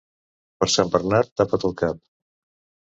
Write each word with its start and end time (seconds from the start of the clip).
Per 0.63 0.69
Sant 0.77 0.89
Bernat, 0.95 1.31
tapa't 1.43 1.69
el 1.71 1.79
cap. 1.85 2.05